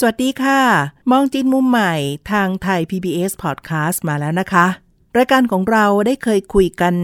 [0.00, 0.60] สวัสดีค่ะ
[1.10, 1.94] มองจีนมุมใหม่
[2.32, 4.66] ทางไทย PBS Podcast มาแล้วนะคะ
[5.16, 6.94] รายการของเราได้เคยคุยกัน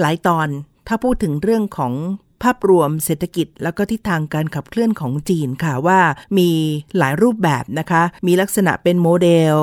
[0.00, 0.48] หลายตอน
[0.86, 1.92] ถ้าพูดถึงเรื่องของ
[2.42, 6.00] ภาพรวมเศรษฐกิจ แล้วก็ทิศทางการขับเคลื่อนของจีนค่ะว่า
[6.38, 6.50] มี
[6.98, 9.56] หลายรูปแบบนะคะ มีลักษณะเป็นโมเดล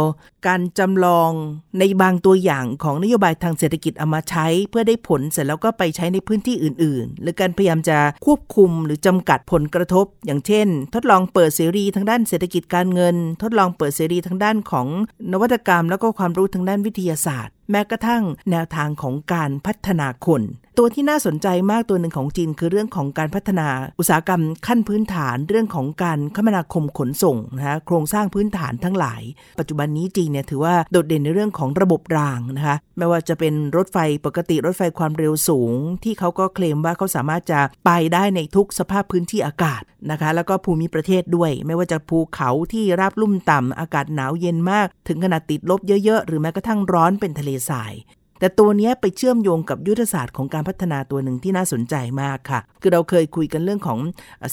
[0.47, 1.31] การจำลอง
[1.79, 14.87] ในบางตัวอย่างของนโยบายทางเศรษฐกิจเอามาใช้ เพื่อได้ผลเสร็จแล้วก็ไปใช้ในพื้นที่อื่น ๆ หรือการพยายามจะควบคุมหรือจำกัดผลกระทบ อย่างเช่น ทดลองเปิดเสรีทางด้านเศรษฐกิจการเงิน ทดลองเปิดเสรีทางด้านของ
[15.31, 20.41] นวัตกรรม แล้วก็ความรู้ทางด้านวิทยาศาสตร์แม้กระทั่งแนวทางของการพัฒนาคน
[20.77, 23.67] ตัวที่น่าสนใจมากตัวหนึ่งของจีนคือเรื่องของการพัฒนา
[23.99, 29.21] อุตสาหกรรมขั้นพื้นฐานเรื่องของการคมนาคมขนส่งนะคะโครงสร้างพื้นฐานทั้งหลาย
[29.59, 47.93] ปัจจุบันนี้จีนเนี่ยถือว่าโดดเด่นในเรื่องของระบบรางนะคะไม่ว่าจะเป็นรถไฟปกติรถไฟความเร็วสูง ที่เขาก็เคลมว่าเขาสามารถจะไปได้ในทุกสภาพพื้นที่อากาศนะคะแล้วก็ภูมิประเทศด้วย ไม่ว่าจะภูเขาที่ราบลุ่มต่ำอากาศหนาวเย็นมาก ถึงขนาดติดลบเยอะๆ หรือแม้กระทั่งร้อนเป็นทะเลทราย
[48.39, 53.99] แต่ตัวนี้ไปเชื่อมโยงกับยุทธศาสตร์ของการพัฒนาตัวหนึ่งที่น่าสนใจมากค่ะ คือเราเคยคุยกันเรื่องของ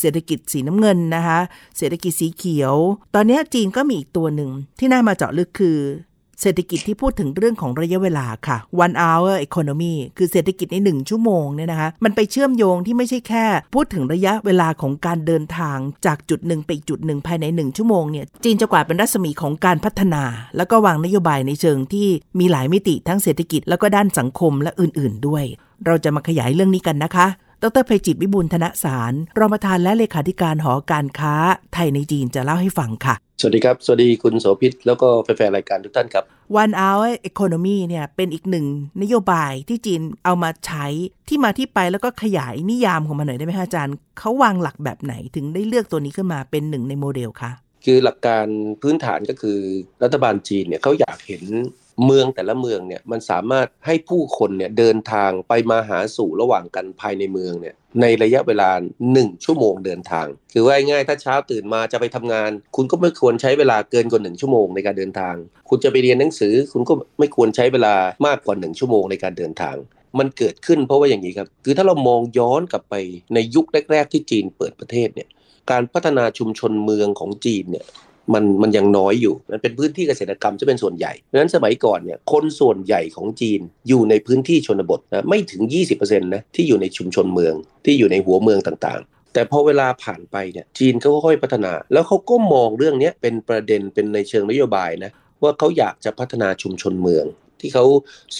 [0.01, 1.41] เศรษฐกิจสีน้ำเงินนะคะ
[1.79, 2.75] เศรษฐกิจสีเขียว
[3.15, 5.79] ตอนนี้จีนก็มีอีกตัวหนึ่งที่น่ามาเจาะลึกคือ
[6.43, 20.25] เศรษฐกิจที่พูดถึงเรื่องของระยะเวลาค่ะ one hour economy คือเศรษฐกิจใน 1 ชั่วโมงเนี่ยนะคะ มันไปเชื่อมโยงที่ไม่ใช่แค่ พูดถึงระยะเวลาของการเดินทางจากจุดหนึ่งไปจุดหนึ่งภายใน 1 ชั่วโมงเนี่ย จีนจะกวาดเป็นรัศมีของการพัฒนา
[20.57, 22.09] แล้วก็วางนโยบายในเชิงที่
[22.39, 25.45] มีหลายมิติทั้งเศรษฐกิจแล้วก็ด้านสังคมและอื่น ๆ ด้วย
[25.87, 27.27] เราจะมาขยายเรื่องนี้กันนะคะ
[27.65, 31.35] ดรภัยจิตวิบูลธนสารรองประธานและเลขาธิการหอการค้า
[31.75, 36.25] ไทยในจีนจะเล่าให้ฟังค่ะ สวัสดีครับ สวัสดีคุณโสภิตแล้วก็แฟนๆรายการทุกท่านครับ
[36.63, 38.67] One Hour Economy เนี่ยเป็นอีกหนึ่ง
[39.03, 40.87] นโยบายที่จีนเอามาใช้
[41.29, 47.51] ที่มาที่ไปแล้วก็ขยายนิยามของมันหน่อยได้ไหมคะอาจารย์เขาวางหลักแบบไหนถึงได้เลือกตัวนี้ขึ้นมาเป็นหนึ่งในโมเดลคะ
[47.85, 48.47] คือหลักการ
[48.83, 49.59] พื้นฐานก็คือ
[50.03, 51.45] รัฐบาลจีนเนี่ยเขาอยากเห็น
[52.05, 58.71] เมืองแต่ละเมืองเนี่ยมันสามารถให้ผู้คนเนี่ยเดินทางไปมาหาสู่ระหว่างกันภายในเมืองเนี่ยในระยะเวลา
[59.09, 65.35] 1 ชั่วโมงเดินทาง คือว่าง่ายถ้าเช้าตื่นมาจะไปทำงาน คุณก็ไม่ควรใช้เวลาเกินกว่า 1 ชั่วโมงในการเดินทาง
[65.69, 67.95] คุณจะไปเรียนหนังสือ คุณก็ไม่ควรใช้เวลา
[68.27, 69.77] มากกว่า 1 ชั่วโมงในการเดินทาง
[70.19, 72.95] มันเกิดขึ้นเพราะว่าอย่างนี้ครับ คือถ้าเรามองย้อนกลับไป
[73.35, 75.29] ในยุคแรก ๆ ที่จีนเปิดประเทศเนี่ย
[75.71, 77.85] การพัฒนาชุมชนเมืองของจีนเนี่ย
[78.35, 85.63] มันมันยังน้อยอยู่ มันเป็นพื้นที่เกษตรกรรมจะเป็นส่วนใหญ่ดังนั้นสมัยก่อนเนี่ยคนส่วนใหญ่ของจีนอยู่ในพื้นที่ชนบทนะไม่ถึง
[85.93, 95.11] 20%นะที่อยู่ในชุมชนเมืองที่อยู่ในหัวเมืองต่างๆแต่พอเวลาผ่านไปเนี่ยจีนเขาค่อยพัฒนา แล้วเขาก็มองเรื่องนี้เป็นประเด็นเป็นในเชิงนโยบายนะ
[95.43, 97.27] ว่าเขาอยากจะพัฒนาชุมชนเมือง
[97.61, 97.87] ที่เขา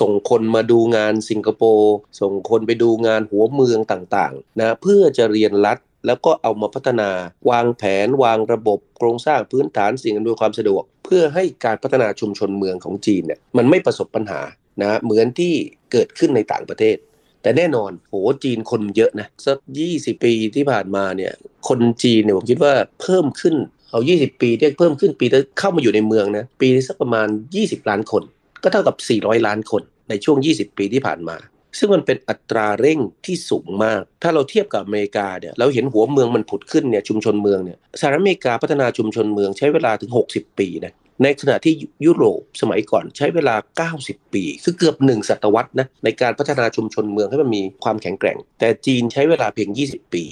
[0.01, 7.11] ส่งคนมาดูงานสิงคโปร์ส่งคนไปดูงานหัวเมืองต่างๆนะเพื่อจะเรียนรัด แล้วก็เอามาพัฒนา
[7.51, 14.41] วางแผนวางระบบโครงสร้างพื้นฐานสิ่งอำนวยความสะดวก เพื่อให้การพัฒนาชุมชนเมืองของจีนเนี่ยมันไม่ประสบปัญหา
[14.83, 15.55] นะเหมือนที่
[15.93, 16.97] เกิดขึ้นในต่างประเทศ
[17.43, 18.15] แต่แน่นอนโห
[18.45, 19.59] จีนคนเยอะนะสัก
[19.91, 21.33] 20 ปีที่ผ่านมาเนี่ย
[21.69, 23.55] คนจีนเนี่ยผมคิดว่าเพิ่มขึ้น
[23.91, 25.27] เอา 20 ปีที่เพิ่มขึ้นปี
[25.59, 28.23] เข้ามาอยู่ในเมืองนะปีสักประมาณ 20 ล้านคน
[28.63, 31.37] ก็เท่ากับ 400 ล้านคนในช่วง 20 ปีที่ผ่านมา
[31.79, 41.75] ซึ่งมันเป็นอัตราเร่งที่สูงมาก ถ้าเราเทียบกับอเมริกาเนี่ยเราเห็นหัวเมืองมันผุดขึ้นเนี่ยชุมชนเมืองเนี่ยสหรัฐอเมริกาพัฒนาชุมชนเมืองใช้เวลาถึง 60 ปีนะในขณะที่
[42.07, 50.25] ยุโรปสมัยก่อนใช้เวลา 90 ปี คือเกือบหนึ่งศตวรรษนะในการพัฒนาชุมชนเมืองให้มันมีความแข็งแกร่ง แต่จีนใช้เวลาเพียง 20 ปี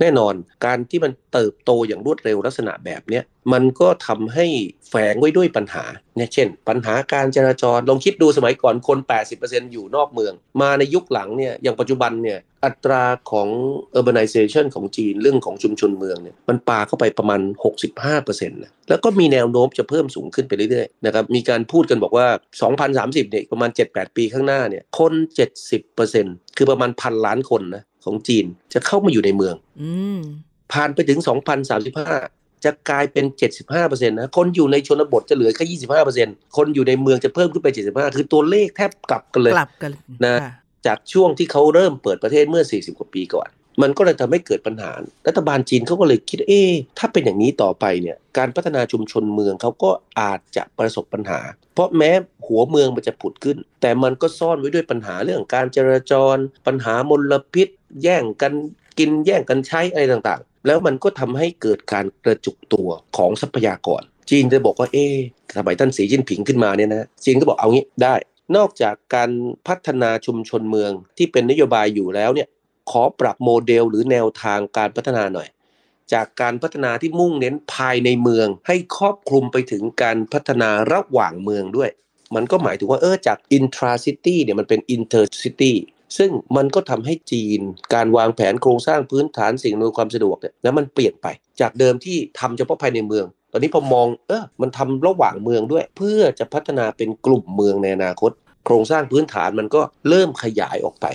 [0.00, 0.34] แน่นอน
[0.66, 4.46] การที่มันเติบโตอย่างรวดเร็วลักษณะแบบเนี้ยมันก็ทำให้
[4.88, 5.84] แฝงไว้ด้วยปัญหา
[6.16, 8.98] เนี่ยเช่น ปัญหาการจราจรลองคิดดูสมัยก่อนคน
[9.36, 13.48] 80%อยู่นอกเมือง มาในยุคหลังเนี่ยอย่างปัจจุบันเนี่ยอัตราของ
[13.98, 17.40] urbanization ของจีนเรื่องของชุมชนเมืองเนี่ยมันปาเข้าไปประมาณ
[17.96, 22.26] 65%นะแล้วก็มีแนวโน้มจะเพิ่มสูงขึ้นไปเรื่อยๆนะครับมีการพูดกันบอกว่า
[22.80, 25.12] 2030เนี่ยประมาณ 7-8 ปีข้างหน้าเนี่ยคน
[25.84, 28.44] 70%คือประมาณพันล้านคนนะ ของจีน
[28.74, 30.20] จะเข้ามาอยู่ในเมืองอืม
[30.72, 31.18] ผ่านไปถึง
[31.92, 33.24] 2035 จะกลายเป็น
[33.70, 35.78] 75%นะคนอยู่ในชนบทจะเหลือแค่
[36.16, 39.92] 25%คนอยู่ในเมืองจะเพิ่มขึ้นไป 75 คือตัวเลขแทบกลับกันเลยกลับกัน
[40.26, 40.50] นะค่
[40.86, 43.48] จากช่วงที่เขาเริ่มเปิดประเทศเมื่อ 40 กว่าปีก่อน
[43.82, 44.92] มันก็เลยทำให้เกิดปัญหา
[45.26, 46.62] รัฐบาลจีนเขาก็เลยคิดเอ๊
[46.98, 49.90] ถ้าเป็นอย่างนี้ต่อไปเนี่ยการพัฒนาชุมชนเมืองเขาก็
[50.20, 51.40] อาจจะประสบปัญหา
[51.74, 52.10] เพราะแม้
[52.46, 56.36] หัวเมืองมันจะผุดขึ้น แต่มันก็ซ่อนไว้ด้วยปัญหาเรื่องการจราจร
[56.66, 57.68] ปัญหามลพิษ
[58.02, 58.52] แย่งกัน
[58.98, 65.06] กินแย่งกันใช้อะไรต่างๆ แล้วมันก็ทำให้เกิดการกระจุกตัวของทรัพยากร จีนจะบอกว่าเอ๊
[65.56, 68.14] สมัยท่านสีจิ้นผิงขึ้นมาเนี่ยนะจีนก็บอกเอางี้ได้
[68.56, 69.30] นอกจากการ
[69.68, 72.48] พัฒนาชุมชนเมืองที่เป็นนโยบายอยู่แล้วเนี่ย
[72.90, 75.48] ขอปรับโมเดลหรือแนวทางการพัฒนาหน่อย
[76.12, 81.90] จากการพัฒนาที่มุ่งเน้นภายในเมือง ให้ครอบคลุมไปถึงการพัฒนาระหว่างเมืองด้วย
[82.34, 85.72] มันก็หมายถึงว่าเออจาก intra city เนี่ยมันเป็น inter city
[86.18, 87.60] ซึ่งมันก็ทำให้จีน
[87.94, 91.26] การวางแผนโครงสร้างพื้นฐานสิ่งอำนวยความสะดวกเนี่ยแล้วมันเปลี่ยนไป
[91.60, 98.30] จากเดิมที่ทำเฉพาะภายในเมือง ตอนนี้พอมองเออมันทำระหว่างเมืองด้วย เพื่อจะพัฒนาเป็นกลุ่มเมืองในอนาคต
[98.64, 101.06] โครงสร้างพื้นฐานมันก็เริ่มขยายออกไป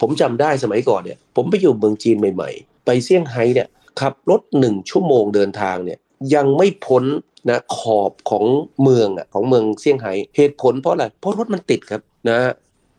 [0.00, 3.68] ผมจำได้สมัยก่อนเนี่ยผมไปอยู่เมืองจีนใหม่ๆ ไปเซี่ยงไฮ้เนี่ย
[4.00, 5.98] ขับรถหนึ่งชั่วโมงเดินทางเนี่ย
[6.34, 7.04] ยังไม่พ้น
[7.50, 8.44] นะขอบของ
[8.82, 12.00] เมืองอะของเมืองเซี่ยงไฮ้เหตุผลเพราะอะไรเพราะรถมันติดครับ
[12.30, 12.38] นะ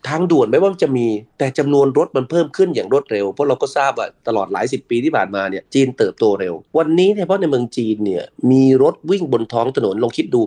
[0.09, 1.07] ทางด่วนไม่ว่าจะมี
[1.39, 10.41] แต่จำนวนรถมันเพิ่มขึ้นอย่างรวดเร็ว เพราะเราก็ทราบว่าตลอดหลายสิบปีที่ผ่านมาเนี่ยจีนเติบโตเร็ว วันนี้เฉพาะในเมืองจีนเนี่ยมีรถวิ่งบนท้องถนนลองคิดดู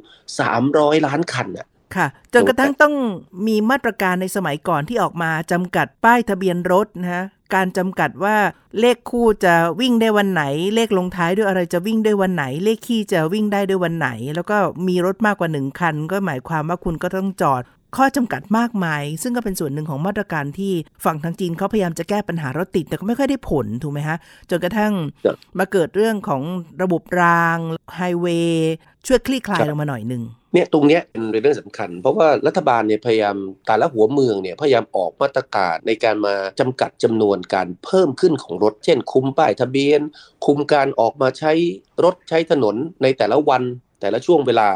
[0.51, 1.67] 300 ล้านคันอะ
[1.97, 2.95] ค่ะ จนกระทั่งต้อง
[3.47, 7.25] มีมาตรการในสมัยก่อนที่ออกมาจำกัดป้ายทะเบียนรถนะฮะ
[7.55, 8.37] การจำกัดว่า
[8.81, 10.45] เลขคู่จะวิ่งได้วันไหน
[10.75, 14.57] เลขลงท้ายด้วยอะไรจะวิ่งได้วันไหน เลขคี่จะวิ่งได้ด้วยวันไหน แล้วก็
[14.89, 17.63] มีรถมากกว่าหนึ่งคัน ก็หมายความว่าคุณก็ต้องจอด
[17.97, 20.73] ข้อจำกัดมากมาย ซึ่งก็เป็นส่วนหนึ่งของมาตรการที่
[21.05, 24.17] ฝั่งทางจีนเขาพยายามจะแก้ปัญหารถติด แต่ก็ไม่ค่อยได้ผลถูกไหมฮะ
[24.51, 24.93] จนกระทั่ง
[25.59, 26.43] มาเกิดเรื่องของ
[26.83, 27.59] ระบบราง
[27.97, 28.75] ไฮเวย์
[29.07, 30.23] ช่วยคลี่คลายลงมาหน่อยหนึ่ง
[30.55, 33.37] เนี่ยตรงเนี้ยเป็นเรื่องสำคัญ เพราะว่ารัฐบาลเนี่ยพยายาม
[33.67, 40.01] แต่ละหัวเมืองเนี่ยพยายามออกมาตรการในการมาจำกัดจำนวนการเพิ่มขึ้นของรถ เช่น คุมป้ายทะเบียน
[40.47, 41.53] คุมการออกมาใช้
[42.05, 43.63] รถใช้ถนนในแต่ละวัน
[44.01, 44.69] แต่ละช่วงเวลา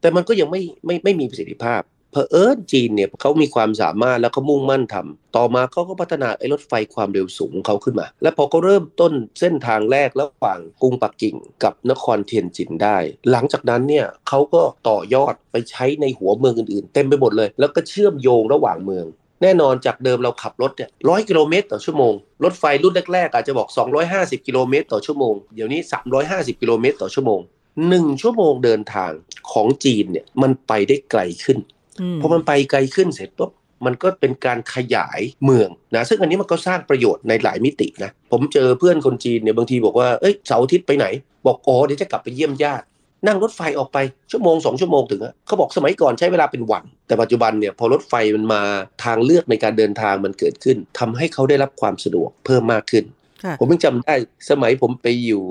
[0.00, 1.82] แต่มันก็ยังไม่ไม่ไม่มีประสิทธิภาพ
[2.12, 12.98] เพอเอิญจีนเนี่ยเขามีความสามารถแล้วเขามุ่งมั่นทำต่อมาเขาก็พัฒนาไอ้รถไฟความเร็วสูงเขาขึ้นมา และพอเขาเริ่มต้นเส้นทางแรกระหว่างกรุงปักกิ่งกับนครเทียนจินได้
[13.30, 19.06] หลังจากนั้นเนี่ยเขาก็ต่อยอดไปใช้ในหัวเมืองอื่นๆ เต็มไปหมดเลย แล้วก็เชื่อมโยงระหว่างเมือง
[19.42, 22.12] แน่นอนจากเดิมเราขับรถเนี่ยร้อยกิโลเมตรต่อชั่วโมง
[22.44, 23.68] รถไฟรุ่นแรกๆอาจจะบอก
[24.08, 25.80] 250 กิโลเมตรต่อชั่วโมง เดี๋ยวนี้
[26.20, 27.40] 350 กิโลเมตรต่อชั่วโมง
[27.80, 29.12] 1 ชั่วโมงเดินทาง
[29.52, 31.58] ของจีนเนี่ยมันไปได้ไกลขึ้น
[32.20, 33.50] พอมันไปไกลขึ้นเสร็จปุ๊บ
[33.86, 41.06] มันก็เป็นการขยายเมืองนะซึ่งอันนี้มันก็สร้างประโยชน์ในหลายมิตินะผมเจอเพื่อนคนจีนเนี่ยบางทีบอกว่าเอ้ยเสาร์อาทิตย์ไปไหน
[41.46, 42.84] บอกอ๋อเดี๋ยวจะกลับไปเยี่ยมญาติ
[43.26, 43.98] นั่งรถไฟออกไป
[44.30, 48.62] ชั่วโมงสองชั่วโมงถึงอะเขาบอกสมัยก่อนใช้เวลาเป็นวัน แต่ปัจจุบันเนี่ยพอรถไฟมันมา
[49.04, 53.04] ทางเลือกในการเดินทางมันเกิดขึ้นทำให้เขาได้รับความสะดวกเพิ่มมากขึ้น
[53.58, 54.14] ผมเพิ่งจำได้
[54.50, 55.42] สมัยผมไปอยู่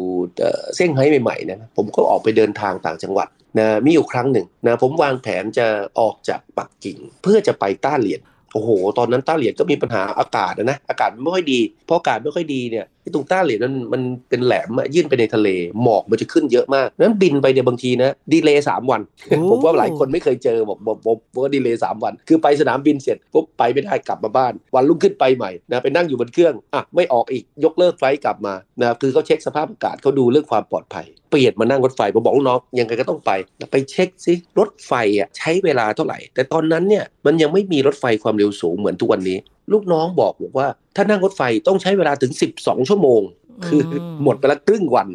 [0.76, 3.28] เซี่ยงไฮ้ใหม่ๆนะผมก็ออกไปเดินทางต่างจังหวัด
[3.60, 5.68] นะมีอยู่ครั้งหนึ่งนะผมวางแผนจะ
[6.00, 8.22] ออกจากปักกิ่ง เพื่อจะไปต้าเหลียน
[8.54, 15.50] โอ้โห ตอนนั้นต้าเหลียนก็มีปัญหาอากาศนะ อากาศไม่ค่อยดี เพราะอากาศไม่ค่อยดีเนี่ยที่ตรงต้าเหลียนนั้นมันเป็นแหลมยื่นไปในทะเล
[15.84, 19.02] หมอกมันจะขึ้นเยอะมาก นั้นบินไปเนี่ยบางทีนะ ดีเลย์สามวัน
[19.50, 33.32] ผมว่าหลายคนไม่เคยเจอบอกบอกบอกว่าดีเลย์สามวัน คือไปสนามบินเสร็จปุ๊บไปไม่ได้กลับมาบ้าน วันรุ่งขึ้นไปใหม่นะไปนั่งอยู่บนเครื่อง อะ ไม่ออกอีก ยกเลิก flight กลับมา นะ คือเขาเช็คสภาพอากาศเขาดูเรื่องความปลอดภัยเปลี่ยนมานั่งรถไฟผมบอกน้องยังไงก็ต้องไป
[33.72, 39.38] ไปเช็คซิรถไฟอะใช้เวลาเท่าไหร่ แต่ตอนนั้นเนี่ยมันยังไม่มีรถไฟความเร็วสูงเหมือนทุกวันนี้
[39.72, 43.22] ลูกน้องบอกบอกว่า ถ้านั่งรถไฟต้องใช้เวลาถึง 12 ชั่วโมง
[43.68, 43.82] คือ
[44.24, 45.08] หมดไปละครึ่งวัน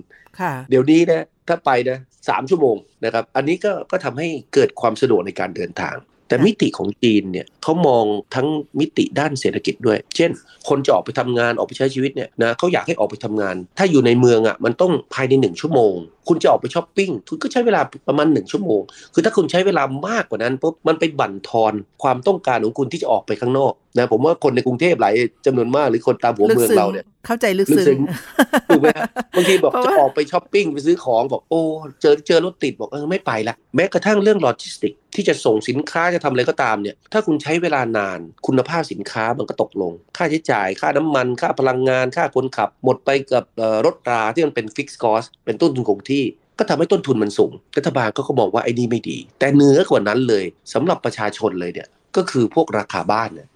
[0.71, 1.99] เดี๋ยวนี้นะถ้าไปนะ
[2.29, 5.97] สามชั่วโมงนะครับ อันนี้ก็ก็ทำให้เกิดความสะดวกในการเดินทาง
[6.31, 8.49] แต่มิติของจีนเนี่ยเขามองทั้ง
[8.81, 10.31] มิติด้านเศรษฐกิจด้วย เช่น
[10.69, 15.95] คนจะออกไปทำงานออกไปใช้ชีวิตเนี่ยนะเขาอยากให้ออกไปทำงาน ถ้าอยู่ในเมืองอะมันต้องภายในหนึ่งชั่วโมง
[16.31, 18.83] คุณจะออกไปช้อปปิ้งคุณก็ใช้เวลาประมาณหนึ่งชั่วโมง
[19.15, 21.73] คือถ้าคุณใช้เวลามากกว่านั้นปุ๊บมันไปบั่นทอน
[22.03, 25.15] ความต้องการของคุณที่จะออกไปข้างนอกนะผมว่าคนในกรุงเทพหลาย
[25.47, 28.01] จำนวนมากหรือคนตามหัวเมืองเราเนี่ยเข้าใจลึกซึ้ง
[28.69, 28.89] ถูกไหม
[29.37, 31.61] บางทีบอกจะออกไปช้อปปิ้งไปซื้อของบอกโอ้
[32.03, 43.45] เจอเจอรถติดบอกเออไม่ไปละแม้กระทั่งเรื่องโลจิสติกที่จะส่งสินค้าจะทำอะไรก็ตามเนี่ยถ้าคุณใช้เวลานานคุณภาพสินค้ามันก็ตกลง ค่าใช้จ่ายค่าน้ำมัน ค่าพลังงาน ค่าคนขับ หมดไปกับ
[43.87, 46.20] รถราที่มันเป็น fixed cost เป็นต้นทุนคงที่
[46.59, 53.49] ก็ทำให้ต้นทุนมันสูง รัฐบาลก็ก็บอกว่าไอ้นี่ไม่ดี แต่เหนือกว่านั้นเลยสำหรับประชาชนเลยเนี่ย ก็คือพวกราคาบ้านเนี่ย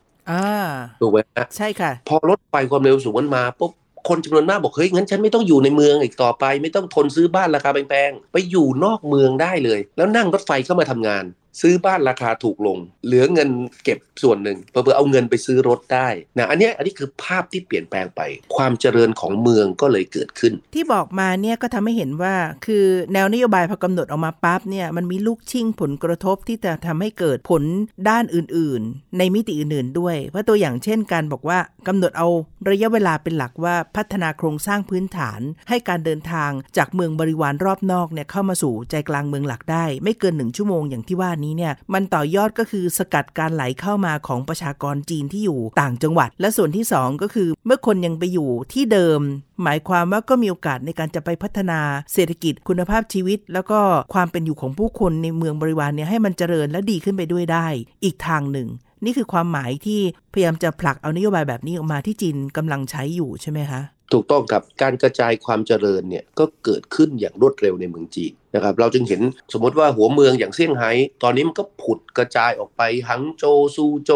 [1.01, 1.19] ถูกไหม
[1.57, 3.73] ใช่ค่ะ พอรถไฟความเร็วสูงมันมาปุ๊บ
[4.09, 11.25] คนจำนวนมากบอกเฮ้ยงั้นฉันไม่ต้องอยู่ในเมืองอีกต่อไป ไม่ต้องทนซื้อบ้านราคาแพงๆไปอยู่นอกเมืองได้เลย แล้วนั่งรถไฟเข้ามาทำงาน
[11.61, 13.51] ซื้อบ้านราคาถูกลง เหลือเงิน
[13.85, 16.09] เก็บส่วนหนึ่งเพื่อเอาเงินไปซื้อรถได้
[16.39, 18.21] นะอันนี้อันนี้คือภาพที่เปลี่ยนแปลงไป
[18.57, 22.35] ความเจริญของเมืองก็เลยเกิดขึ้น ที่บอกมาเนี่ยก็ทำให้เห็นว่า
[22.67, 27.63] คือแนวนโยบายพอกำหนดออกมาปั๊บเนี่ยมันมีลูกชิ่งผลกระทบที่จะทำให้เกิดผล
[28.09, 31.59] ด้านอื่น ๆ ในมิติอื่น ๆ ด้วยว่าะตัวอย่างเช่นการบอกว่า
[31.89, 32.29] กำหนดเอา
[32.71, 49.21] ระยะเวลาเป็นหลักว่าพัฒนาโครงสร้างพื้นฐาน ให้การเดินทางจากเมืองบริวารรอบนอกเนี่ยเข้ามาสู่ใจกลางเมืองหลักได้ ไม่เกินหนึ่งชั่วโมงอย่างที่ว่านี้เนี่ยมันต่อยอดก็คือสกัดการไหลเข้ามาของประชากรจีนที่อยู่ต่างจังหวัด และส่วนที่ 2 ก็คือ เมื่อคนยังไปอยู่ที่เดิม
[49.63, 51.81] หมายความว่าก็มีโอกาสในการจะไปพัฒนา
[52.13, 53.81] เศรษฐกิจคุณภาพชีวิต แล้วก็
[54.15, 57.67] ความเป็นอยู่ของผู้คนในเมืองบริวารเนี่ยให้มันเจริญและดีขึ้นไปด้วยได้
[58.05, 58.69] อีกทางหนึ่ง
[59.05, 60.01] นี่คือความหมายที่
[60.33, 63.81] พยายามจะผลักเอานโยบายแบบนี้ออกมาที่จีนกำลังใช้อยู่ใช่ไหมคะ
[64.13, 70.91] ถูกต้องครับการกระจายความเจริญเนี่ยก็เกิดขึ้นอย่างรวดเร็วในเมืองจีนนะครับเราจึงเห็นสมมติว่าหัวเมืองอย่างเซี่ยงไฮ้
[71.23, 73.45] ตอนนี้มันก็ผุดกระจายออกไปหังโจ
[73.77, 74.11] ซูโจ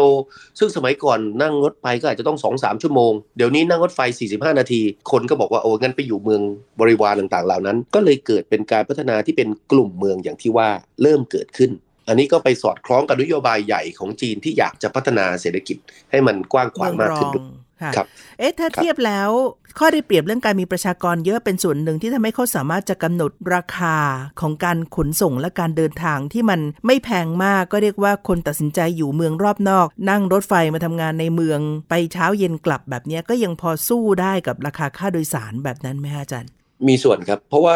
[0.59, 4.81] ซึ่งสมัยก่อนนั่งรถไฟก็อาจจะต้อง 2-3 ชั่วโมง เดี๋ยวนี้นั่งรถไฟ 45 นาที
[5.11, 6.41] คนก็บอกว่าโอ้งั้นไปอยู่เมือง
[6.79, 10.69] บริวารต่างๆเหล่านั้น ก็เลยเกิดเป็นการพัฒนาที่เป็นกลุ่มเมืองอย่างที่ว่า
[11.01, 11.71] เริ่มเกิดขึ้น
[12.07, 15.77] อันนี้ก็ไปสอดคล้องกับนโยบายใหญ่ของจีนที่อยากจะพัฒนาเศรษฐกิจ
[16.11, 17.45] ให้มันกว้างขวางมากขึ้นด้วย
[17.81, 18.07] ค่ะครับ
[18.39, 19.29] เอ๊ะถ้าเทียบแล้ว
[19.79, 23.97] ข้อได้เปรียบเรื่องการมีประชากรเยอะเป็นส่วนหนึ่งที่ทำให้เขาสามารถจะกำหนดราคา
[24.41, 31.59] ของการขนส่งและการเดินทางที่มันไม่แพงมากก็เรียกว่าคนตัดสินใจอยู่เมืองรอบนอก นั่งรถไฟมาทำงานในเมือง
[31.89, 36.51] ไปเช้าเย็นกลับแบบเนี้ยก็ยังพอสู้ได้กับราคาค่าโดยสารแบบนั้นไหมฮะอาจารย์
[36.87, 37.75] มีส่วนครับ เพราะว่า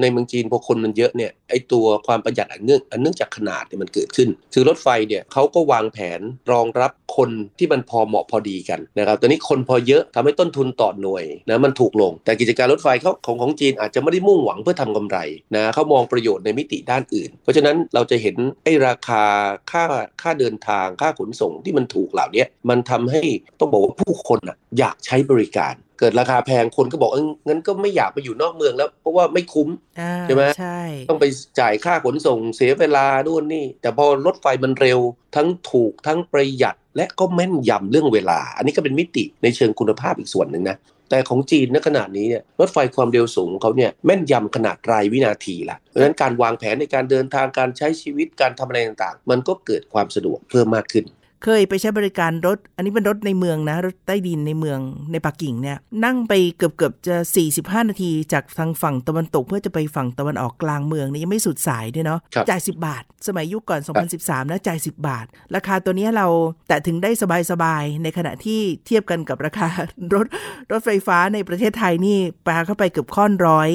[0.00, 6.20] ในเมืองจีนพอคนมันเยอะเนี่ยไอตัวความประหยัดอันเนื่องอันเนื่องจากขนาดเนี่ยมันเกิดขึ้น คือรถไฟเนี่ยเขาก็วางแผน
[6.52, 15.18] รองรับคนที่มันพอเหมาะพอดีกันนะครับตอนนี้คนพอเยอะทำให้ต้นทุนต่อหน่วยนะมันถูกลง แต่กิจการรถไฟเขาของของจีนอาจจะไม่ได้มุ่งหวังเพื่อทำกำไร
[15.54, 19.24] นะเขามองประโยชน์ในมิติด้านอื่น เพราะฉะนั้นเราจะเห็นไอราคา
[19.70, 19.84] ค่า
[20.22, 23.22] ค่าเดินทางค่าขนส่งที่มันถูกเหล่านี้มันทำให้
[23.60, 29.68] ต้องบอกว่าผู้คนอะอยากใช้บริการ เกิดราคาแพงคนก็บอกเอองั้นก็ไม่อยากไปอยู่นอกเมืองแล้ว เพราะว่าไม่คุ้ม
[30.00, 31.24] อ่าใช่ไหมใช่ต้องไป
[31.60, 35.00] จ่ายค่าขนส่งเสียเวลานู่นนี่ แต่พอรถไฟมันเร็ว
[35.36, 40.76] ทั้งถูกทั้งประหยัด และก็แม่นยำเรื่องเวลา อันนี้ก็เป็นมิติในเชิงคุณภาพอีกส่วนหนึ่งนะ
[41.10, 51.04] แต่ของจีนณขณะนี้เนี่ยรถไฟความเร็วสูงของเขาเนี่ยแม่นยำขนาดรายวินาทีละเพราะฉะนั้นการวางแผนในการเดินทางการใช้ชีวิตการทำอะไรต่างๆ มันก็เกิดความสะดวกเพิ่มมากขึ้น
[51.44, 54.78] เคยไปใช้บริการรถ อันนี้เป็นรถในเมืองนะ รถใต้ดินในเมือง
[55.12, 57.16] ในปักกิ่งเนี่ย นั่งไปเกือบเกือบๆจะ
[57.52, 63.80] 45 นาทีจากทางฝั่งตะวันตก เพื่อจะไปฝั่งตะวันออกกลางเมืองนี่ยังไม่สุดสายด้วยเนาะครับจ่าย 10 บาท สมัยยุคก่อน
[64.16, 66.26] 2013 นะ จ่าย 10 บาท ราคาตัวเนี้ยเรา
[66.68, 67.10] แต่ถึงได้
[67.50, 69.68] สบายๆในขณะที่เทียบกันกับราคา
[70.14, 70.26] รถ
[70.72, 73.70] รถไฟฟ้าในประเทศไทยนี่ปาเข้าไปเกือบค่อนร้อย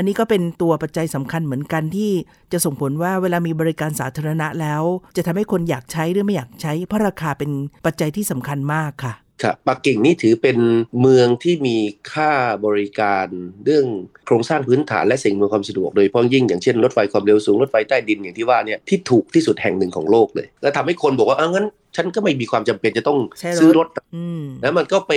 [0.00, 2.12] อันนี้ก็เป็นตัวปัจจัยสำคัญเหมือนกันที่
[2.52, 4.82] จะส่งผลว่าเวลามีบริการสาธารณะแล้ว
[5.16, 7.50] จะทำให้คนอยากใช้หรือไม่อยากใช้เพราะราคาเป็น
[7.86, 10.58] ปัจจัยที่สำคัญมากค่ะ ครับปักกิ่งนี่ถือเป็น
[11.00, 11.76] เมืองที่มี
[12.12, 12.32] ค่า
[12.66, 13.26] บริการ
[13.64, 13.86] เรื่อง
[14.26, 21.66] โครงสร้างพื้นฐานและสิ่งอำนวยความสะดวกโดยเฉพาะยิ่งอย่างเช่นรถไฟความเร็วสูงรถไฟใต้ดินอย่างที่ว่าเนี่ยที่ถูกที่สุดแห่งหนึ่งของโลกเลย แล้วทำให้คนบอกว่าเอองั้น
[21.96, 25.12] ฉันก็ไม่มีความจำเป็นจะต้องใช้รถซื้อรถอืมแล้วมันก็ไป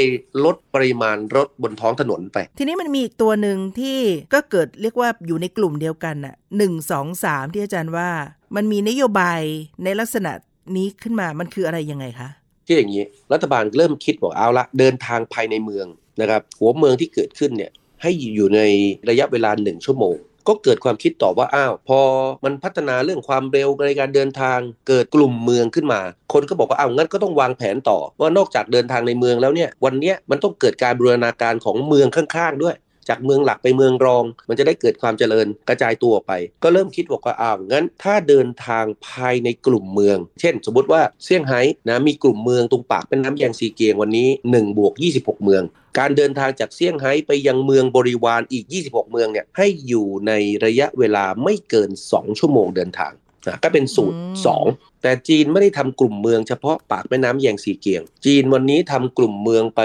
[0.46, 4.00] ลดปริมาณรถบนท้องถนนไป ทีนี้มันมีอีกตัวหนึ่งที่
[4.34, 8.10] ก็เกิดเรียกว่าอยู่ในกลุ่มเดียวกันน่ะหนึ่งสองสามที่อาจารย์ว่า
[8.56, 9.42] มันมีนโยบาย
[9.84, 10.32] ในลักษณะ
[10.78, 12.30] นี้ขึ้นมามันคืออะไรยังไงคะ
[12.66, 13.04] ที่อย่างนี้
[13.34, 15.88] รัฐบาลเริ่มคิดบอกเอาละเดินทางภายในเมือง
[16.22, 18.62] นะครับหัวเมืองที่เกิดขึ้นเนี่ยให้อยู่ใน
[19.10, 20.16] ระยะเวลาหนึ่งชั่วโมง
[20.48, 22.00] ก็เกิดความคิดต่อว่าอ้าวพอ
[22.44, 26.02] มันพัฒนาเรื่องความเร็วในการเดินทาง เกิดกลุ่มเมืองขึ้นมา
[26.34, 32.76] คนก็บอกว่าอ้าวงั้นก็ต้องวางแผนต่อว่านอกจากเดินทางในเมืองแล้วเนี่ยวันนี้มันต้องเกิดการบูรณาการของเมืองข้างๆด้วย
[33.10, 36.34] จากเมืองหลักไปเมืองรอง มันจะได้เกิดความเจริญกระจายตัวออกไป
[36.64, 45.64] ก็เริ่มคิดบอกว่าอ้าวงั้น ถ้าเดินทางภายในกลุ่มเมือง เช่น สมมติว่าเซี่ยงไฮ้นะมีกลุ่มเมืองตรงปากเป็นน้ำแยงซีเกียงวันนี้1บวก26 เมือง
[46.00, 50.32] การเดินทางจากเซี่ยงไฮ้ไปยังเมืองบริวารอีก 26 เมืองเนี่ยให้อยู่ใน
[50.66, 53.14] ระยะเวลาไม่เกิน 2 ชั่วโมงเดินทาง
[53.48, 54.26] นะก็เป็นสูตรอื
[54.66, 59.82] ม2แต่จีนไม่ได้ทำกลุ่มเมืองเฉพาะปากแม่น้ำแยงซีเกียง จีนวันนี้ทำกลุ่มเมืองไป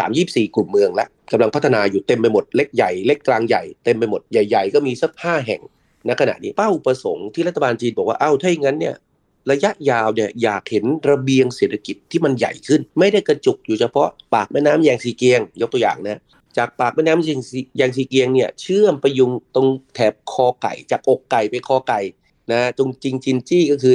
[0.00, 5.60] 23-24 กลุ่มเมืองแล้วกำลังพัฒนาอยู่เต็มไปหมดเล็กใหญ่เล็กกลางใหญ่เต็มไปหมดใหญ่ ๆ ก็มีสักห้าแห่ง
[6.08, 8.94] ณขณะนี้เป้าประสงค์ที่รัฐบาลจีนบอกว่าเอ้าถ้าอย่างนั้นเนี่ย
[9.50, 16.20] ระยะยาวเนี่ยอยากเห็นระเบียงเศรษฐกิจที่มันใหญ่ขึ้น ไม่ได้กระจุกอยู่เฉพาะปากแม่น้ำแยงซีเกียง ยกตัวอย่างนะ
[16.56, 22.00] จากปากแม่น้ำแยงซีแยงซีเกียงเนี่ยเชื่อมไปยังตรงแถบคอไก่ จากอกไก่ไปคอไก่
[22.52, 23.94] นะตรงจิงจินจี้ก็คือ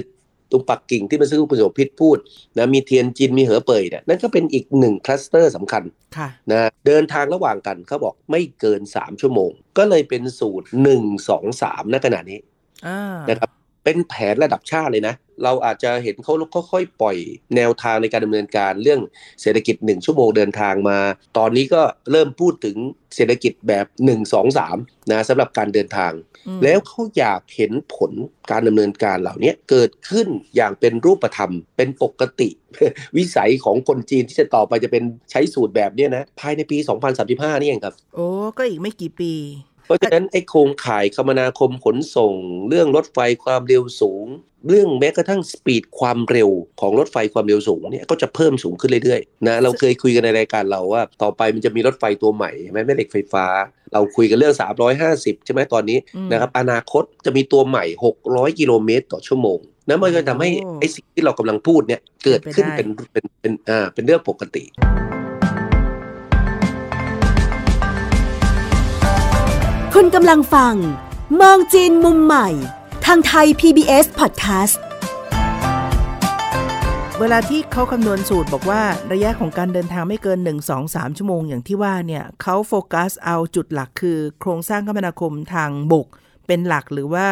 [0.51, 2.17] ตรงปักกิ่งที่เมื่อกี้คุณโสภิตพูด
[2.57, 5.83] นะมีเทียนจินมีเหอเป่ยเนี่ยนั่นก็เป็นอีกหนึ่งคลัสเตอร์สำคัญ
[6.17, 10.67] ค่ะนะเดินทางระหว่างกันเขาบอกไม่เกิน 3 ชั่วโมง ก็เลยเป็นสูตร
[10.97, 12.39] 1 2 3ณขณะนี้
[12.87, 13.49] อ่านะครับ
[13.83, 16.33] เป็นแผนระดับชาติเลยนะ เราอาจจะเห็นเขา
[16.71, 17.17] ค่อยๆปล่อย
[17.55, 18.99] แนวทางในการดำเนินการเรื่อง
[19.41, 20.99] เศรษฐกิจ 1 ชั่วโมงเดินทางมา
[21.37, 22.77] ตอนนี้ก็เริ่มพูดถึง
[23.15, 26.13] เศรษฐกิจแบบ 1 2 3นะสำหรับการเดินทาง
[26.63, 28.11] แล้วเขาอยากเห็นผล
[28.51, 32.49] การดำเนินการเหล่านี้เกิดขึ้นอย่างเป็นรูปธรรม เป็นปกติ
[33.17, 36.77] วิสัยของคนจีนที่จะต่อไปจะเป็นใช้สูตรแบบนี้นะภายในปี
[37.19, 39.31] 2035 นี่เองครับ โอ้ก็อีกไม่กี่ปี
[39.85, 42.33] เพราะฉะนั้นไอ้โครงข่ายคมนาคมขนส่ง
[42.69, 44.27] เรื่องรถไฟความเร็วสูง
[44.69, 46.49] เรื่องแม้กระทั่งสปีดความเร็ว
[46.81, 53.45] ของรถไฟความเร็วสูงเนี่ยก็จะเพิ่มสูงขึ้นเรื่อยๆนะเราเคยคุยกันในรายการเราว่า ต่อไปมันจะมีรถไฟตัวใหม่ใช่ไหมแม่เหล็กไฟฟ้า
[53.93, 54.55] เราคุยกันเรื่อง
[54.99, 57.85] 350 ใช่ไหมตอนนี้อืมนะครับอนาคตจะมีตัวใหม่
[58.21, 59.59] 600 กิโลเมตรต่อชั่วโมง
[59.89, 64.63] นะมันก็ทำให้โอ้ไอ้สิ่งที่เรากำลังพูดเนี่ยเกิดขึ้นเป็เป็นนไปได้เป็นเป็นอ่าเป็นเรื่องปกติ
[69.97, 70.75] คุณกำลังฟัง
[71.41, 72.47] มองจีนมุมใหม่
[73.05, 74.77] ทางไทย PBS Podcast
[77.19, 78.81] เวลาที่เขาคำนวณสูตรบอกว่า
[79.11, 86.07] ระยะของการเดินทางไม่เกิน 1 2 3 ชั่วโมงอย่างที่ว่าเนี่ยเขาโฟกัสเอาจุดหลักคือ โครงสร้างคมนาคมทางบก
[86.47, 87.27] เป็นหลักหรือว่า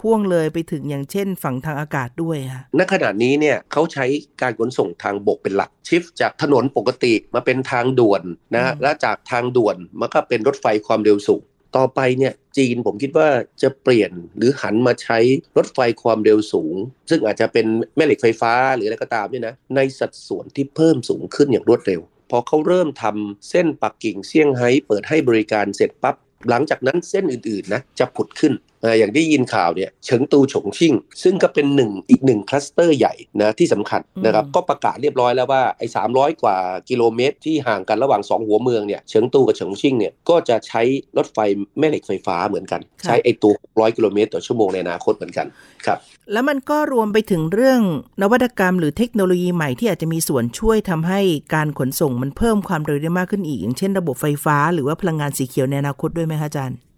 [0.00, 4.06] พ่วงเลยไปถึงอย่างเช่นฝั่งทางอากาศด้วยค่ะณขณะนี้เนี่ยเขาใช้
[4.40, 8.22] การขนส่งทางบกเป็นหลักชิฟจากถนนปกติมาเป็นทางด่วน
[8.54, 11.42] นะฮะอืมและจากทางด่วนมันก็เป็นรถไฟความเร็วสูง
[11.76, 13.28] ต่อไปเนี่ยจีนผมคิดว่า
[13.62, 15.18] จะเปลี่ยนหรือหันมาใช้
[15.56, 16.74] รถไฟความเร็วสูง
[17.10, 17.66] ซึ่งอาจจะเป็น
[17.96, 22.00] แม่เหล็กไฟฟ้าหรืออะไรก็ตามเนี่ยนะในสัดส่วนที่เพิ่มสูงขึ้นอย่างรวดเร็ว
[22.30, 26.16] พอเขาเริ่มทำเส้นปักกิ่งเซี่ยงไฮ้เปิดให้บริการเสร็จปั๊บ
[26.48, 28.52] หลังจากนั้นเส้นอื่นๆนะจะผุดขึ้น
[28.84, 36.56] อ่าอย่างที่ยินข่าวเนี่ยเฉิงตูฉงชิ่ง ซึ่งก็เป็นหนึ่งอีกหนึ่งคลัสเตอร์ใหญ่นะที่สำคัญนะครับอืมก็ประกาศเรียบร้อยแล้วว่าไอ้300กว่า
[36.90, 40.82] กิโลเมตร ที่ห่างกันระหว่าง 2 หัวเมืองเนี่ยเฉิงตูกับเฉิงชิ่งเนี่ยก็จะใช้
[41.16, 41.38] รถไฟ
[41.78, 45.46] แม่เหล็กไฟฟ้าเหมือนกัน ใช้ไอ้ตัว600กิโลเมตรต่อชั่วโมงในอนาคตเหมือนกัน
[45.86, 45.98] ครับ
[46.32, 47.80] แล้วมันก็รวมไปถึงเรื่อง
[48.22, 51.20] นวัตกรรมหรือเทคโนโลยีใหม่ที่อาจจะมีส่วนช่วยทำให้
[51.54, 56.93] การขนส่งมันเพิ่มความเร็วได้มากขึ้นอีก อย่างเช่นระบบไฟฟ้าหรือว่าพลังงานสีเขียวในอนาคตด้วยไหมคะอาจารย์เอ่อ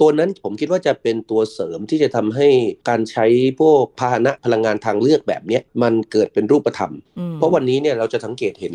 [0.00, 2.48] ตัวนั้นผมคิดว่าจะเป็นตัวเสริมที่จะทำให้
[2.88, 3.26] การใช้
[3.60, 8.74] พวกพาหนะพลังงานทางเลือกแบบเนี้ยมันเกิดเป็นรูปธรรมอืมเพราะวันนี้เนี่ยเราจะสังเกตเห็น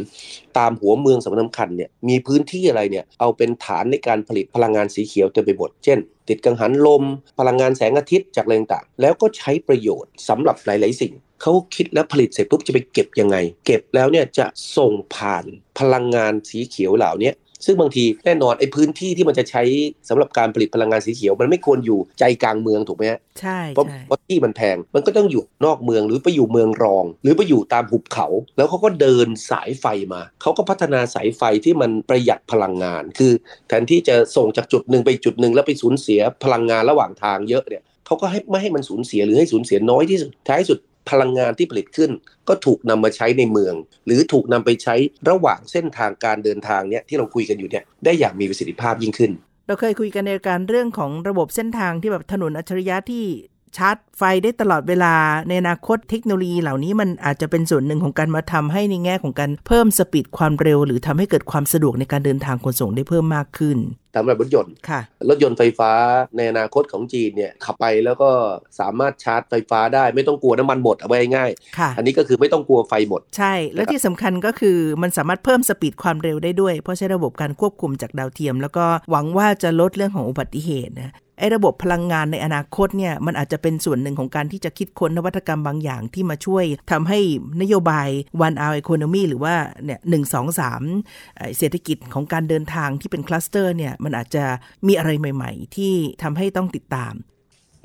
[0.58, 7.04] ตามหัวเมืองสำคัญเนี่ยมีพื้นที่อะไรเนี่ยเอาเป็นฐานในการผลิตพลังงานสีเขียวเต็มไปหมดเช่นติดกังหันลม
[7.40, 14.46] พลังงานแสงอาทิตย์จากแรงต่างๆแล้วก็ใช้ประโยชน์สำหรับหลาย ๆ สิ่งเขาคิดแล้วผลิตเสร็จปุ๊บจะไปเก็บยังไง เก็บแล้วเนี่ยจะ
[14.78, 15.46] ส่งผ่าน
[15.80, 19.64] พลังงานสีเขียวเหล่าเนี้ย ซึ่งบางทีแน่นอนไอ้พื้นที่ที่มันจะใช้
[20.10, 33.32] สำหรับการผลิตพลังงานสีเขียว มันไม่ควรอยู่ใจกลางเมืองถูกไหมฮะใช่เพราะใช่เพราะที่มันแพงมันก็ต้องอยู่นอกเมืองหรือไปอยู่เมืองรอง หรือไปอยู่ตามหุบเขา แล้วเขาก็เดินสายไฟมาเขาก็พัฒนาสายไฟที่มันประหยัดพลังงาน คือ
[33.68, 42.12] แทนที่จะส่งจากจุดหนึ่งไปจุดหนึ่งแล้วไปสูญเสียพลังงานระหว่างทางเยอะเนี่ยเขาก็ให้ไม่ให้มันสูญเสียหรือให้สูญเสียน้อยที่สุดท้ายสุด พลังงานที่ผลิตขึ้น
[42.48, 44.96] ก็ถูกนำมาใช้ในเมือง หรือถูกนำไปใช้
[45.30, 49.32] ระหว่างเส้นทางการเดินทางเนี่ยที่เราคุยกันอยู่เนี่ยได้อย่างมีประสิทธิภาพยิ่งขึ้น
[49.68, 53.26] เราเคยคุยกันในการเรื่องของระบบเส้นทางที่แบบถนนอัจฉริยะที่
[53.78, 55.14] ชาร์จไฟได้ตลอดเวลา
[55.48, 63.78] ในอนาคตเทคโนโลยีเหล่านี้มันอาจจะเป็นส่วนหนึ่งของการมาทำให้ในแง่ของการเพิ่ม speed ความเร็ว หรือทำให้เกิดความสะดวกในการเดินทางขนส่งได้เพิ่มมากขึ้น
[64.16, 65.92] สำหรับรถยนต์ค่ะรถยนต์ไฟฟ้า
[66.38, 68.30] ในอนาคตของจีนเนี่ยขับไปแล้วก็
[68.80, 87.20] สามารถชาร์จไฟฟ้าได้ไม่ต้องกลัวน้ำมันหมดเอาไว้ง่ายค่ะๆอันนี้ก็คือไม่ต้องกลัวไฟหมด ใช่ และที่สำคัญก็คือมันสามารถเพิ่ม speed ความเร็วได้ด้วย เพราะใช้ระบบการควบคุมจากดาวเทียม แล้วก็หวังว่าจะลดเรื่องของอุบัติเหตุนะไอ้ระบบพลังงานในอนาคตเนี่ยมันอาจจะเป็นส่วนหนึ่งของการที่จะคิดค้นนวัตกรรมบางอย่างที่มาช่วยทำให้
[87.62, 88.10] นโยบาย
[88.46, 90.82] one hour economy หรือว่าเนี่ยหนึ่งสองสาม
[91.58, 94.46] เศรษฐกิจของการเดินทางที่เป็นคลัสเตอร์เนี่ยมันอาจจะ
[94.88, 97.14] มีอะไรใหม่ ๆ ที่ทำให้ต้องติดตาม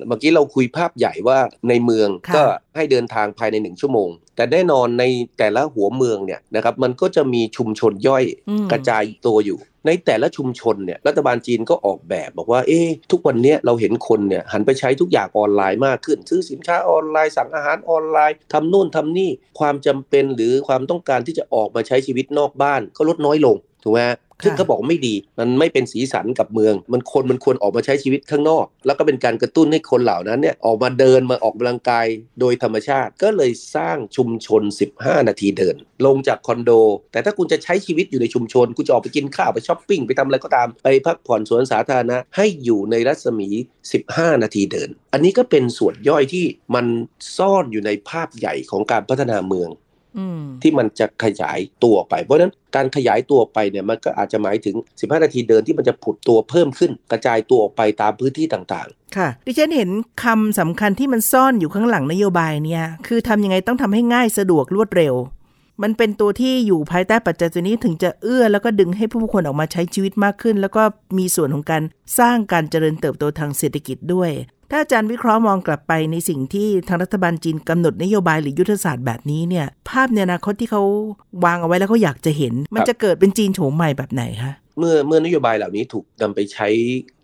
[0.07, 2.43] เมื่อกี้เราคุยภาพใหญ่ว่าในเมืองค่ะก็
[2.75, 5.03] ให้เดินทางภายในหนึ่งชั่วโมง แต่แน่นอนใน
[5.39, 32.05] แต่ละหัวเมืองเนี่ยนะครับมันก็จะมีชุมชนย่อยอืมกระจายตัวอยู่ ในแต่ละชุมชนเนี่ยรัฐบาลจีนก็ออกแบบบอกว่าเอ๊ะทุกวันเนี้ยเราเห็นคนเนี่ยหันไปใช้ทุกอย่างออนไลน์มากขึ้น ซื้อสินค้าออนไลน์สั่งอาหารออนไลน์ทำนู่นทำนี่ความจำเป็นหรือความต้องการที่จะออกมาใช้ชีวิตนอกบ้านก็ลดน้อยลงถูกไหมฮะ ซึ่งเขาบอกไม่ดี มันไม่เป็นสีสันกับเมือง มันคนมันควรออกมาใช้ชีวิตข้างนอก แล้วก็เป็นการกระตุ้นให้คนเหล่านั้นเนี่ยออกมาเดินมาออกกำลังกาย
[32.39, 34.61] โดยธรรมชาติ ก็เลยสร้างชุมชน
[34.95, 35.75] 15 นาทีเดิน
[36.05, 36.71] ลงจากคอนโด
[37.11, 43.49] แต่ถ้าคุณจะใช้ชีวิตอยู่ในชุมชน คุณจะออกไปกินข้าวไปช้อปปิ้งไปทำอะไรก็ตาม ไปพักผ่อนสวนสาธารณะให้อยู่ในรัศมี
[43.95, 46.85] 15 นาทีเดิน อันนี้ก็เป็นส่วนย่อยที่มัน
[47.37, 49.69] ซ่อนอยู่ในภาพใหญ่ของการพัฒนาเมือง
[50.61, 59.89] ที่มันจะขยายตัวไป เพราะฉะนั้นการขยายตัวไปเนี่ยมันก็อาจจะหมายถึง 15 นาทีเดินที่มันจะผุดตัวเพิ่มขึ้น กระจายตัวออกไปตามพื้นที่ต่างค่ะ ดิฉันเห็น
[60.23, 65.15] คำสำคัญที่มันซ่อนอยู่ข้างหลังนโยบายเนี่ย คือทำยังไงต้องทำให้ง่ายสะดวกรวดเร็ว
[65.83, 70.83] มันเป็นตัวที่อยู่ภายใต้ปัจจัยตัวนี้ถึงจะเอื้อแล้วก็ดึงให้ผู้คนออกมาใช้ชีวิตมากขึ้น แล้วก็
[71.17, 71.83] มีส่วนของการ
[72.19, 74.31] สร้างการเจริญเติบโตทางเศรษฐกิจด้วย
[74.71, 80.83] ถ้าอาจารย์วิเคราะห์มองกลับไปในสิ่งที่ทางรัฐบาลจีนกำหนดนโยบายหรือยุทธศาสตร์แบบนี้เนี่ย ภาพในอนาคตที่เขา
[81.45, 86.67] วางเอาไว้แล้วเขาอยากจะเห็น มันจะเกิดเป็นจีนโฉมใหม่แบบไหนคะเมื่อเมื่อนโยบายเหล่านี้ถูกนำไปใช้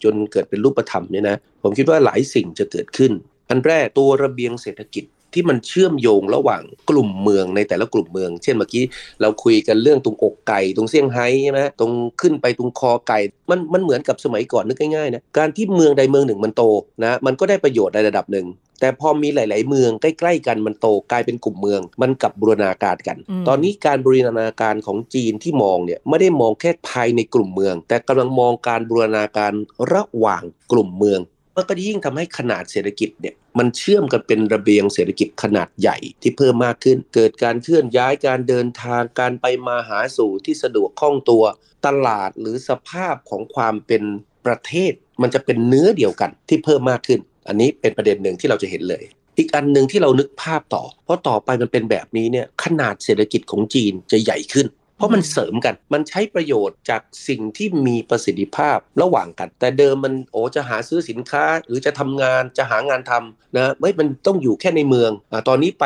[0.04, 3.12] จนเกิดเป็นรูปธรรมเนี่ยนะผมคิดว่าหลายสิ่งจะเกิดขึ้น
[3.50, 5.04] อันแรกตัวระเบียงเศรษฐกิจ
[5.36, 8.84] ที่มันเชื่อมโยงระหว่างกลุ่มเมืองในแต่ละกลุ่มเมือง เช่นเมื่อกี้
[9.22, 13.20] เราคุยกันเรื่องตรงอกไก่ตรงเซี่ยงไฮ้ใช่ไหมตรงขึ้นไปตรงคอไก่
[13.50, 16.64] มันมันเหมือนกับสมัยก่อนนึกง่ายๆนะการที่เมืองใดเมืองหนึ่งมันโต
[17.04, 18.48] นะมันก็ได้ประโยชน์ในระดับหนึ่ง
[18.80, 23.18] แต่พอมีหลาย ๆ เมืองใกล้ ๆ กันมันโตกลายเป็นกลุ่มเมือง มันกลับบูรณาการกัน
[23.48, 29.54] ตอนนี้การบูรณาการของจีนที่มองเนี่ยไม่ได้มองแค่ภายในกลุ่มเมือง แต่กำลังมองการบูรณาการ
[29.94, 31.20] ระหว่างกลุ่มเมือง
[31.56, 41.44] มันก็ยิ่งทำให้ขนาดเศรษฐกิจเนี่ยมันเชื่อมกันเป็นระเบียงเศรษฐกิจขนาดใหญ่ที่เพิ่มมากขึ้น เกิดการเคลื่อนย้ายการเดินทางการไปมาหาสู่ที่สะดวกคล่องตัว
[41.86, 44.04] ตลาดหรือสภาพของความเป็น
[44.46, 49.04] ประเทศ มันจะเป็นเนื้อเดียวกันที่เพิ่มมากขึ้น อันนี้เป็นประเด็นหนึ่งที่เราจะเห็นเลย
[49.38, 65.86] อีกอันหนึ่งที่เรานึกภาพต่อ เพราะต่อไปมันเป็นแบบนี้เนี่ยขนาดเศรษฐกิจของจีนจะใหญ่ขึ้น เพราะมันเสริมกัน มันใช้ประโยชน์จากสิ่งที่มีประสิทธิภาพระหว่างกัน แต่เดิมมันโอ้จะหาซื้อสินค้าหรือจะทำงานจะหางานทำนะไม่มันต้องอยู่แค่ในเมืองอตอนนี้ไป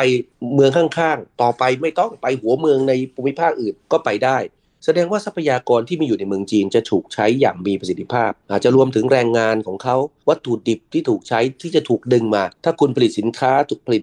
[0.54, 4.38] เมืองข้างๆ ต่อไปไม่ต้องไปหัวเมืองในภูมิภาคอื่นก็ไปได้
[4.84, 9.96] แสดงว่าทรัพยากรที่มีอยู่ในเมืองจีนจะถูกใช้อย่างมีประสิทธิภาพ อาจจะรวมถึงแรงงานของเขา
[10.28, 14.02] วัตถุดิบที่ถูกใช้ที่จะถูกดึงมา ถ้าคุณผลิตสินค้าถูกผลิต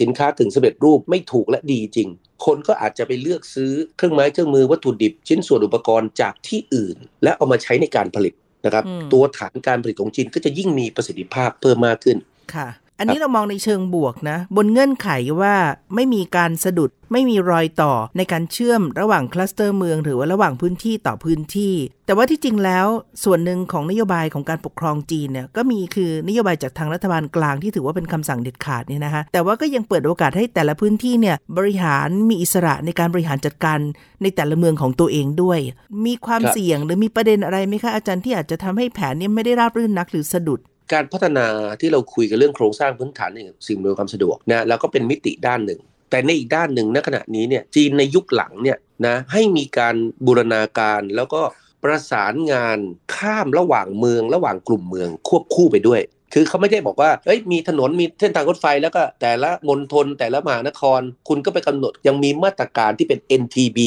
[0.00, 2.08] สินค้ากึ่งสำเร็จรูปไม่ถูกและดีจริง
[2.46, 12.16] คนก็อาจจะไปเลือกซื้อเครื่องไม้เครื่องมือวัตถุดิบ ชิ้นส่วนอุปกรณ์จากที่อื่น และเอามาใช้ในการผลิตนะครับตัวฐานการผลิตของจีนก็จะยิ่งมีประสิทธิภาพเพิ่มมากขึ้น
[12.54, 12.68] ค่ะ
[13.00, 15.08] อันนี้เรามองในเชิงบวกนะ บนเงื่อนไข
[15.40, 15.54] ว่า
[15.94, 21.74] ไม่มีการสะดุดไม่มีรอยต่อในการเชื่อมระหว่างคลัสเตอร์เมือง หรือว่าระหว่างพื้นที่ต่อพื้นที่
[22.06, 22.86] แต่ว่าที่จริงแล้ว
[23.24, 33.78] ส่วนหนึ่งของนโยบายของการปกครองจีนเนี่ยก็มีคือนโยบายจากทางรัฐบาลกลางที่ถือว่าเป็นคำสั่งเด็ดขาดเนี่ยนะคะแต่ว่าก็ยังเปิดโอกาสให้แต่ละพื้นที่เนี่ยบริหารมีอิสระในการบริหารจัดการ
[34.22, 35.58] ในแต่ละเมืองของตัวเองด้วย
[36.06, 40.60] มีความเสี่ยงหรือมีประเด็นอะไรไหมคะอาจารย์ที่อาจจะทำให้แผนนี้ไม่ได้ราบรื่นนักหรือสะดุด
[40.92, 41.46] การพัฒนา
[41.80, 43.30] ที่เราคุยกันเรื่องโครงสร้างพื้นฐาน
[43.66, 49.94] สิ่งอำนวยความสะดวกนะแล้วก็เป็นมิติด้านหนึ่ง แต่ในอีกด้านหนึ่งณขณะนี้เนี่ยจีนในยุคหลังเนี่ยนะให้มีการ
[50.26, 51.42] บูรณาการแล้วก็
[51.82, 52.78] ประสานงาน
[53.14, 56.00] ข้ามระหว่างเมืองระหว่างกลุ่มเมืองควบคู่ไปด้วย
[56.34, 63.78] คือเขาไม่ได้บอกว่าเอ้ยมีถนนมีเส้นทางรถไฟแล้วก็แต่ละมณฑลแต่ละมหานคร คุณก็ไปกำหนดยังมีมาตรการที่เป็น NTB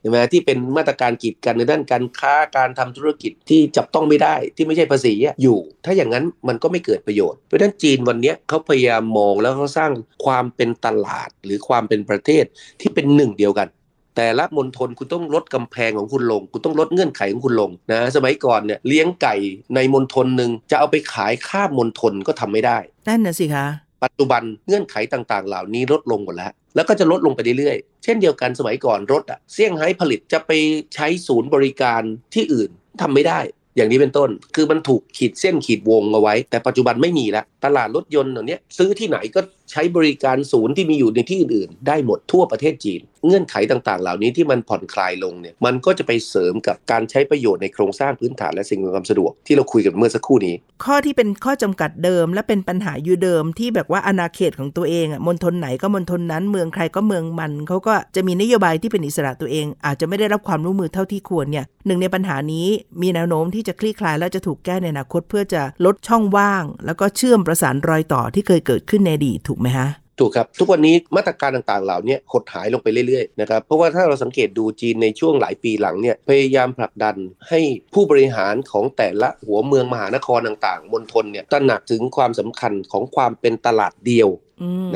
[0.00, 9.92] ใช่ไหมที่เป็นมาตรการกีดกันในด้านการค้าการทำธุรกิจที่จับต้องไม่ได้ที่ไม่ใช่ภาษีอยู่ ถ้าอย่างนั้นมันก็ไม่เกิดประโยชน์เพราะฉะนั้นจีนวันนี้เขาพยายามมองแล้วเขาสร้าง
[10.24, 12.44] ความเป็นตลาดหรือความเป็นประเทศ
[12.80, 13.68] ที่เป็นหนึ่งเดียวกัน
[14.16, 19.34] แต่ละมณฑลคุณต้องลดกำแพงของคุณลง คุณต้องลดเงื่อนไขของคุณลงนะสมัยก่อนเนี่ยเลี้ยงไก่
[19.74, 23.66] ในมณฑลหนึ่งจะเอาไปขายข้ามมณฑลก็ทำไม่ได้นั่นน่ะสิคะ
[24.04, 30.50] ปัจจุบันเงื่อนไขต่างๆ เหล่านี้ลดลงหมดแล้ว แล้วก็จะลดลงไปเรื่อยๆ เช่นเดียวกันสมัยก่อนรถอะเซี่ยงไฮ้ผลิตจะไป
[30.94, 32.02] ใช้ศูนย์บริการ
[32.34, 33.40] ที่อื่นทำไม่ได้
[33.76, 50.54] อย่างนี้เป็นต้น คือมันถูกขีดเส้นขีดวงเอาไว้ แต่ปัจจุบันไม่มีแล้ว ตลาดรถยนต์เหล่านี้ซื้อที่ไหนก็ ใช้บริการศูนย์ที่มีอยู่ในที่อื่นๆ ได้หมดทั่วประเทศจีน เงื่อนไขต่างๆ เหล่านี้ที่มันผ่อนคลายลงเนี่ยมันก็จะไปเสริมกับการใช้ประโยชน์ในโครงสร้างพื้นฐานและสิ่งอำนวยความสะดวกที่เราคุยกันเมื่อสักครู่นี้
[50.84, 62.66] ข้อที่เป็นข้อจำกัดเดิม และเป็นปัญหาอยู่เดิมที่แบบว่าอาณาเขตของตัวเองอะมณฑลไหนก็มณฑลนั้นเมืองใครก็เมืองมันเขาก็จะมีนโยบายที่เป็นอิสระตัวเอง อาจจะไม่ได้รับความร่วมมือเท่าที่ควรเนี่ยหนึ่งในปัญหานี้
[63.02, 77.16] มีแนวโน้มที่จะคลี่คลายและจะถูกแก้ในอนาคตเพื่อจะลดช่องว่าง แล้วก็เชื่อมประสานรอยต่อที่เคยเกิดขึ้นในอดีตถูกไหมฮะถูกครับ ทุกวันนี้มาตรการต่างๆเหล่านี้หดหายลงไปเรื่อยๆนะครับเพราะว่าถ้าเราสังเกตดูจีนในช่วงหลายปีหลังเนี่ยพยายามผลักดัน
[77.48, 77.60] ให้
[77.94, 84.30] ผู้บริหารของแต่ละหัวเมืองมหานครต่างๆมณฑลเนี่ยตระหนักถึงความสำคัญของความเป็นตลาดเดียว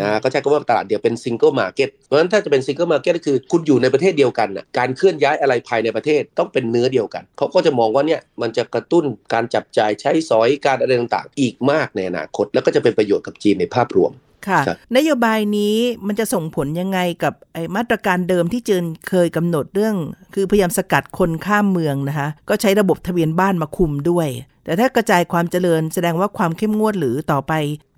[0.01, 14.13] นะก็ใช้คำว่าตลาดเดียวเป็น single market เพราะฉะนั้นถ้าจะเป็น single market ก็คือคุณอยู่ในประเทศเดียวกันนะการเคลื่อนย้ายอะไรภายในประเทศต้องเป็นเนื้อเดียวกัน เขาก็จะมองว่าเนี่ยมันจะกระตุ้นการจับจ่ายใช้สอยการอะไรต่างๆ อีกมากในอนาคต แล้วก็จะเป็นประโยชน์กับจีนในภาพรวม
[14.49, 14.61] ค่ะ
[14.97, 15.77] นโยบายนี้
[16.07, 19.97] มันจะส่งผลยังไงกับไอมาตรการเดิมที่จีนเคยกำหนดเรื่อง
[20.35, 24.29] คือพยายามสกัดคนข้ามเมืองนะคะ ก็ใช้ระบบทะเบียนบ้านมาคุมด้วย
[24.65, 27.53] แต่ถ้ากระจายความเจริญแสดงว่าความเข้มงวดหรือต่อไป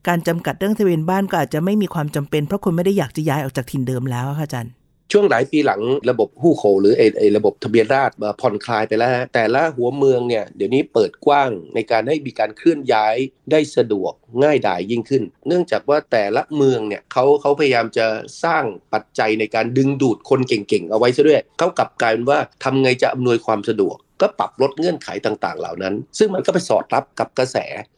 [0.09, 4.72] การจำกัดเรื่องทะเบียนบ้านก็อาจจะไม่มีความจำเป็นเพราะคนไม่ได้อยากจะย้ายออกจากถิ่นเดิมแล้วค่ะอาจารย์
[5.12, 13.16] ช่วงหลายปีหลังระบบหู้โคหรือไอ้ระบบทะเบียนราษฎรผ่อนคลายไปแล้ว แต่ละหัวเมืองเนี่ยเดี๋ยวนี้เปิดกว้างในการให้มีการเคลื่อนย้าย
[13.51, 18.07] ได้สะดวกง่ายดายยิ่งขึ้น เนื่องจากว่าแต่ละเมืองเนี่ยเขาเขาพยายามจะ
[18.45, 27.57] สร้างปัจจัยในการดึงดูดคนเก่งๆ เอาไว้ซะด้วยเขากลับกลายเป็นว่าทำไงจะอำนวยความสะดวก ก็ปรับลดเงื่อนไขต่างๆ เหล่านั้น ซึ่งมันก็ไปสอดรับกับกระแส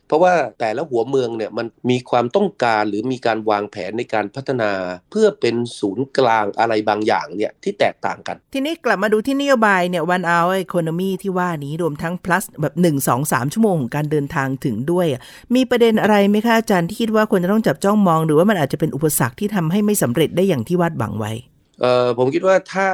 [0.08, 4.72] เพราะว่าแต่ละหัวเมืองเนี่ยมันมีความต้องการหรือมีการวางแผนในการพัฒนา
[5.10, 15.06] เพื่อเป็นศูนย์กลางอะไรบางอย่างเนี่ยที่แตกต่างกัน ทีนี้กลับมาดูที่นโยบายเนี่ย one hour economy ที่ว่านี้รวมทั้ง plus แบบ 1 2 3 ชั่วโมงของการเดินทางถึงด้วย
[15.54, 21.32] มีประเด็นอะไรไหมคะอาจารย์ที่คิดว่าควรจะต้องจับจ้องมอง หรือว่ามันอาจจะเป็นอุปสรรคที่ทำให้ไม่สำเร็จได้อย่างที่วาดหวังไว้
[21.80, 22.88] เอ่อผมคิดว่าถ้า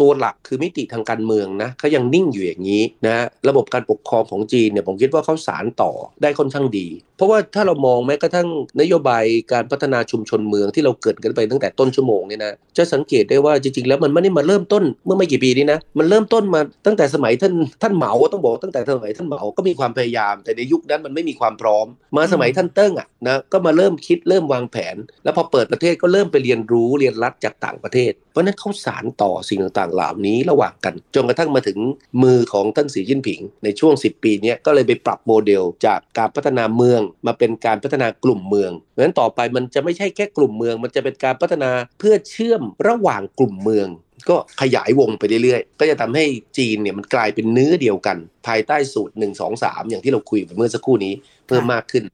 [0.00, 3.16] ตัวหลักคือมิติทางการเมืองนะเขายังนิ่งอยู่อย่างนี้นะ
[3.48, 8.48] ระบบการปกครองของจีนเนี่ยผมคิดว่าเขาสารต่อได้ค่อนข้างดี เพราะว่าถ้าเรามองแม้กระทั่ง
[8.80, 31.78] นโยบายการพัฒนาชุมชนเมืองที่เราเกิดกันไปตั้งแต่ต้นชั่วโมงเนี่ยนะจะสังเกตได้ว่าจริงๆแล้วมันไม่ได้มาเริ่มต้นเมื่อไม่กี่ปีนี้นะมันเริ่มต้นมาตั้งแต่สมัยท่านท่านเหมาต้องบอกตั้งแต่สมัยท่านเหมาก็มีความพยายาม แต่ในยุคนั้นมันไม่มีความพร้อม มาสมัยท่านเติ้งอะนะก็มาเริ่มคิดเริ่มวางแผน แล้วพอเปิดประเทศก็เริ่มไปเรียนรู้เรียนรัดจากต่างประเทศ ราะฉะนั้นเขาสารต่อสิ่งต่างๆ เหล่านี้ระหว่างกัน จนกระทั่งมาถึง
[32.22, 43.88] มือของท่านสีจิ้นผิง ในช่วง 10 ปีเนี้ยก็เลยไปปรับโมเดลจากการพัฒนาเมืองมาเป็นการพัฒนากลุ่มเมืองเพราะฉะนั้นต่อไปมันจะไม่ใช่แค่กลุ่มเมือง มันจะเป็นการพัฒนาเพื่อเชื่อมระหว่างกลุ่มเมือง
[44.28, 46.24] ก็ขยายวงไปเรื่อยๆ ก็จะทำให้
[46.58, 51.12] จีนเนี่ยมันกลายเป็นเนื้อเดียวกัน ภายใต้สูตร 1 2 3 อย่างที่เราคุยไปเมื่อสักครู่นี้
[51.48, 52.04] เพิ่มมากขึ้น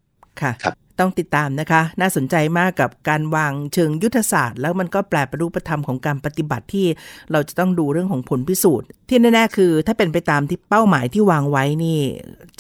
[0.41, 6.87] ค่ะครับ ต้องติดตามนะคะ น่าสนใจมากกับการวางเชิงยุทธศาสตร์ แล้วมันก็แปลประรูปธรรมของการปฏิบัติที่
[7.33, 12.01] เราจะต้องดูเรื่องของผลพิสูจน์ ที่แน่ๆคือ ถ้าเป็นไปตามที่เป้าหมายที่วางไว้นี่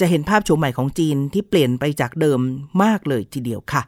[0.00, 2.40] จะเห็นภาพโฉมใหม่ของจีนที่เปลี่ยนไปจากเดิม
[2.82, 3.82] มากเลยทีเดียวค่ะ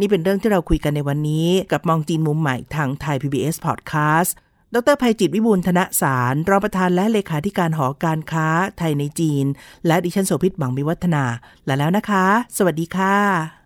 [0.00, 4.32] นี่เป็นเรื่องที่เราคุยกันในวันนี้ กับมองจีนมุมใหม่ทางไทย PBS Podcast
[4.74, 9.44] ดร.ไพจิตร วิบูลย์ธนสารรองประธานและเลขาธิการหอการค้าไทยในจีน
[9.86, 11.24] และดิฉันโสภิต หวังวิวัฒนา
[11.66, 13.65] ลาแล้วนะคะ สวัสดีค่ะ